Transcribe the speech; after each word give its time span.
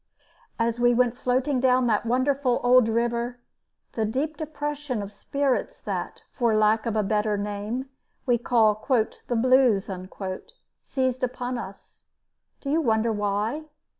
As 0.57 0.79
we 0.79 0.95
went 0.95 1.15
floating 1.15 1.59
down 1.59 1.85
that 1.85 2.07
wonderful 2.07 2.59
old 2.63 2.87
river, 2.89 3.37
the 3.91 4.03
deep 4.03 4.35
depression 4.35 4.99
of 4.99 5.11
spirits 5.11 5.79
that, 5.79 6.23
for 6.31 6.55
lack 6.57 6.87
of 6.87 6.95
a 6.95 7.03
better 7.03 7.37
name, 7.37 7.87
we 8.25 8.39
call 8.39 8.83
"the 9.27 9.35
blues," 9.35 9.91
seized 10.81 11.21
upon 11.21 11.59
us. 11.59 12.01
Do 12.61 12.71
you 12.71 12.81
wonder 12.81 13.11
why? 13.11 13.65